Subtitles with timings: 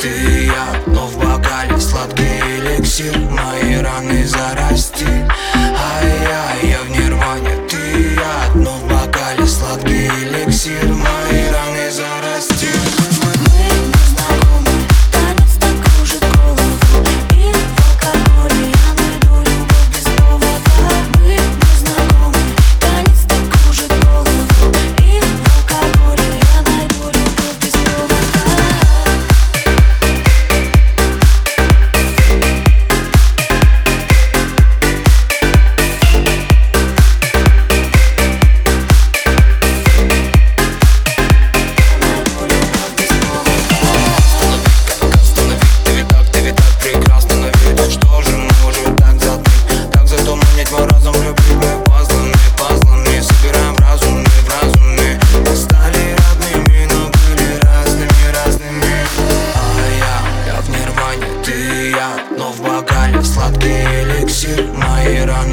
[0.00, 3.16] ты и я, но в бокале сладкий эликсир.
[3.30, 4.65] Мои раны заразы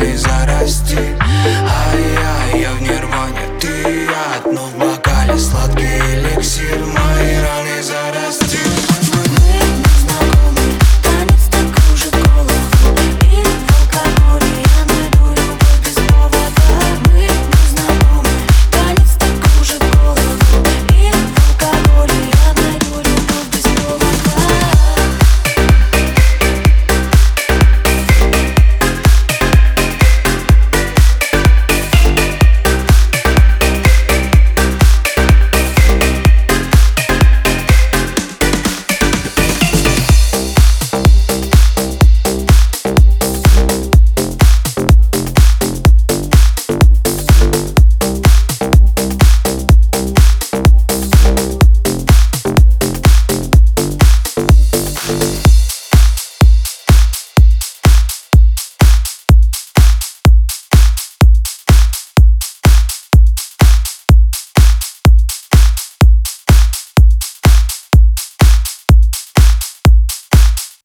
[0.04, 0.33] babies